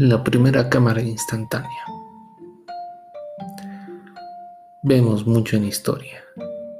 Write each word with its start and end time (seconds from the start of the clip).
La 0.00 0.22
primera 0.22 0.70
cámara 0.70 1.02
instantánea. 1.02 1.84
Vemos 4.84 5.26
mucho 5.26 5.56
en 5.56 5.64
historia 5.64 6.22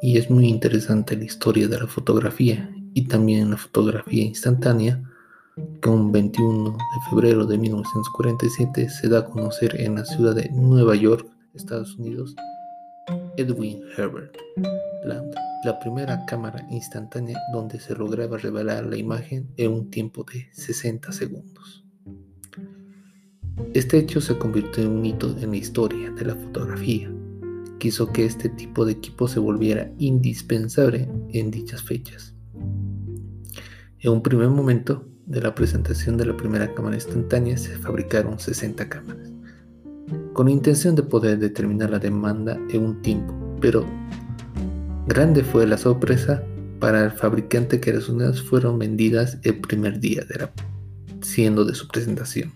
y 0.01 0.19
es 0.19 0.31
muy 0.31 0.47
interesante 0.47 1.17
la 1.17 1.25
historia 1.25 1.67
de 1.67 1.81
la 1.81 1.89
fotografía 1.89 2.71
y 2.95 3.09
también 3.09 3.51
la 3.51 3.57
fotografía 3.57 4.23
instantánea 4.23 5.03
que 5.83 5.89
un 5.89 6.13
21 6.13 6.71
de 6.71 7.11
febrero 7.11 7.45
de 7.45 7.59
1947 7.59 8.89
se 8.89 9.09
da 9.09 9.19
a 9.19 9.25
conocer 9.25 9.81
en 9.81 9.97
la 9.97 10.05
ciudad 10.05 10.37
de 10.37 10.49
Nueva 10.51 10.95
York, 10.95 11.27
Estados 11.55 11.97
Unidos, 11.97 12.37
Edwin 13.37 13.83
Herbert 13.97 14.37
Land, 15.05 15.35
la 15.65 15.77
primera 15.81 16.25
cámara 16.27 16.65
instantánea 16.71 17.37
donde 17.53 17.81
se 17.81 17.97
lograba 17.97 18.39
revelar 18.39 18.87
la 18.87 18.97
imagen 18.97 19.53
en 19.57 19.73
un 19.73 19.91
tiempo 19.91 20.25
de 20.33 20.47
60 20.53 21.11
segundos. 21.11 21.88
Este 23.75 23.99
hecho 23.99 24.23
se 24.23 24.39
convirtió 24.39 24.83
en 24.83 24.93
un 24.93 25.05
hito 25.05 25.37
en 25.39 25.51
la 25.51 25.57
historia 25.57 26.11
de 26.11 26.25
la 26.25 26.35
fotografía, 26.35 27.13
que 27.79 27.89
hizo 27.89 28.11
que 28.11 28.25
este 28.25 28.49
tipo 28.49 28.87
de 28.87 28.93
equipo 28.93 29.29
se 29.29 29.41
volviera 29.41 29.93
indispensable 29.99 31.07
en 31.35 31.51
dichas 31.51 31.83
fechas. 31.83 32.35
En 34.01 34.13
un 34.13 34.23
primer 34.23 34.49
momento 34.49 35.07
de 35.27 35.43
la 35.43 35.55
presentación 35.55 36.17
de 36.17 36.25
la 36.25 36.37
primera 36.37 36.75
cámara 36.75 36.97
instantánea 36.97 37.59
se 37.59 37.77
fabricaron 37.77 38.39
60 38.39 38.89
cámaras, 38.89 39.31
con 40.33 40.49
intención 40.49 40.95
de 40.95 41.03
poder 41.03 41.39
determinar 41.39 41.91
la 41.91 41.99
demanda 41.99 42.59
en 42.71 42.83
un 42.83 43.03
tiempo, 43.03 43.35
pero 43.61 43.85
grande 45.07 45.45
fue 45.45 45.67
la 45.67 45.77
sorpresa 45.77 46.43
para 46.81 47.05
el 47.05 47.11
fabricante 47.11 47.81
que 47.81 47.93
las 47.93 48.09
unidades 48.09 48.41
fueron 48.41 48.79
vendidas 48.79 49.39
el 49.43 49.61
primer 49.61 50.01
día 50.01 50.25
de 50.25 50.39
la 50.39 50.53
siendo 51.21 51.65
de 51.67 51.75
su 51.75 51.87
presentación 51.89 52.53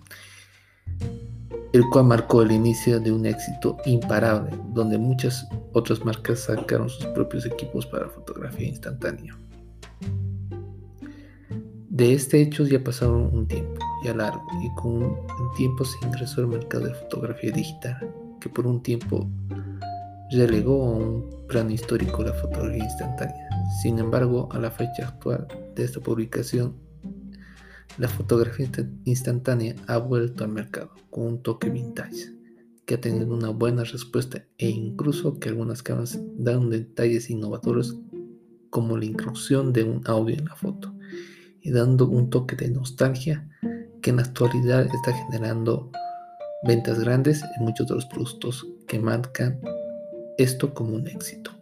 el 1.72 1.88
cual 1.90 2.04
marcó 2.04 2.42
el 2.42 2.52
inicio 2.52 3.00
de 3.00 3.10
un 3.10 3.24
éxito 3.26 3.76
imparable, 3.86 4.50
donde 4.74 4.98
muchas 4.98 5.48
otras 5.72 6.04
marcas 6.04 6.40
sacaron 6.40 6.88
sus 6.88 7.06
propios 7.06 7.46
equipos 7.46 7.86
para 7.86 8.08
fotografía 8.08 8.68
instantánea. 8.68 9.36
De 11.88 12.14
este 12.14 12.40
hecho 12.40 12.66
ya 12.66 12.82
pasaron 12.82 13.30
un 13.32 13.46
tiempo, 13.46 13.78
ya 14.04 14.14
largo, 14.14 14.42
y 14.62 14.74
con 14.80 15.02
un 15.02 15.54
tiempo 15.56 15.84
se 15.84 16.06
ingresó 16.06 16.40
al 16.42 16.48
mercado 16.48 16.86
de 16.86 16.94
fotografía 16.94 17.52
digital, 17.52 18.14
que 18.40 18.48
por 18.48 18.66
un 18.66 18.82
tiempo 18.82 19.28
relegó 20.30 20.82
a 20.84 20.90
un 20.96 21.46
plano 21.48 21.70
histórico 21.70 22.22
la 22.22 22.32
fotografía 22.32 22.84
instantánea. 22.84 23.48
Sin 23.82 23.98
embargo, 23.98 24.48
a 24.52 24.58
la 24.58 24.70
fecha 24.70 25.08
actual 25.08 25.46
de 25.74 25.84
esta 25.84 26.00
publicación, 26.00 26.74
la 27.98 28.08
fotografía 28.08 28.68
instantánea 29.04 29.74
ha 29.86 29.98
vuelto 29.98 30.44
al 30.44 30.50
mercado 30.50 30.90
con 31.10 31.24
un 31.24 31.42
toque 31.42 31.70
vintage 31.70 32.32
que 32.86 32.94
ha 32.94 33.00
tenido 33.00 33.34
una 33.34 33.50
buena 33.50 33.84
respuesta 33.84 34.44
e 34.58 34.68
incluso 34.68 35.38
que 35.38 35.48
algunas 35.48 35.82
cámaras 35.82 36.18
dan 36.36 36.70
detalles 36.70 37.30
innovadores 37.30 37.94
como 38.70 38.96
la 38.96 39.04
inclusión 39.04 39.72
de 39.72 39.84
un 39.84 40.02
audio 40.06 40.36
en 40.36 40.46
la 40.46 40.56
foto 40.56 40.94
y 41.60 41.70
dando 41.70 42.08
un 42.08 42.30
toque 42.30 42.56
de 42.56 42.70
nostalgia 42.70 43.48
que 44.00 44.10
en 44.10 44.16
la 44.16 44.22
actualidad 44.22 44.86
está 44.86 45.12
generando 45.12 45.90
ventas 46.64 46.98
grandes 46.98 47.42
en 47.56 47.64
muchos 47.64 47.86
de 47.86 47.94
los 47.94 48.06
productos 48.06 48.66
que 48.88 48.98
marcan 48.98 49.60
esto 50.38 50.74
como 50.74 50.96
un 50.96 51.06
éxito. 51.06 51.61